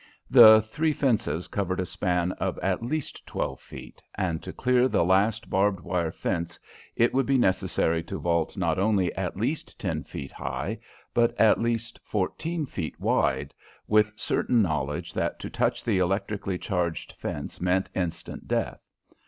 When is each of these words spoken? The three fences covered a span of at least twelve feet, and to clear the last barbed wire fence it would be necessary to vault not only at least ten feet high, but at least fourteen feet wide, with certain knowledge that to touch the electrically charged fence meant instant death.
The 0.31 0.63
three 0.63 0.93
fences 0.93 1.47
covered 1.47 1.79
a 1.79 1.85
span 1.85 2.31
of 2.39 2.57
at 2.63 2.81
least 2.81 3.23
twelve 3.27 3.59
feet, 3.59 4.01
and 4.15 4.41
to 4.41 4.51
clear 4.51 4.87
the 4.87 5.05
last 5.05 5.47
barbed 5.47 5.79
wire 5.81 6.11
fence 6.11 6.57
it 6.95 7.13
would 7.13 7.27
be 7.27 7.37
necessary 7.37 8.01
to 8.05 8.17
vault 8.17 8.57
not 8.57 8.79
only 8.79 9.13
at 9.13 9.37
least 9.37 9.79
ten 9.79 10.03
feet 10.03 10.31
high, 10.31 10.79
but 11.13 11.39
at 11.39 11.61
least 11.61 11.99
fourteen 12.03 12.65
feet 12.65 12.99
wide, 12.99 13.53
with 13.87 14.11
certain 14.15 14.59
knowledge 14.59 15.13
that 15.13 15.39
to 15.39 15.51
touch 15.51 15.83
the 15.83 15.99
electrically 15.99 16.57
charged 16.57 17.11
fence 17.13 17.61
meant 17.61 17.91
instant 17.93 18.47
death. 18.47 18.81